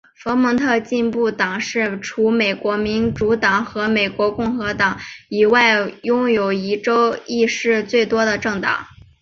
[0.15, 8.87] 佛蒙特进步党是除美国民主党和美国共和党以外拥有州议席最多的政党。